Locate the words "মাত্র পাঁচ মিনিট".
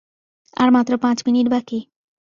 0.71-1.47